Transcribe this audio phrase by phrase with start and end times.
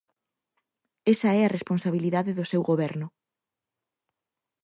[1.13, 3.07] Esa é a responsabilidade do seu Goberno.